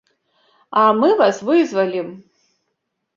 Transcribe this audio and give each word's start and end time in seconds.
А 0.83 0.85
мы 1.01 1.09
вас 1.19 1.41
вызвалім. 1.49 2.09